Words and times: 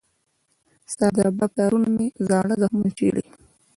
ستا 0.91 1.05
د 1.15 1.17
رباب 1.25 1.51
تارونه 1.57 1.87
مې 1.95 2.07
زاړه 2.27 2.55
زخمونه 2.61 2.91
چېړي 2.97 3.23